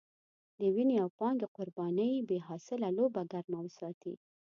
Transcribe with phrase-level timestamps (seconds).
[0.59, 4.13] د وينې او پانګې قربانۍ بې حاصله لوبه ګرمه وساتي.